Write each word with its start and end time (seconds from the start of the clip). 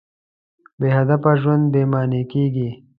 بېهدفه 0.79 1.31
ژوند 1.41 1.63
بېمانا 1.73 2.21
کېږي. 2.31 2.69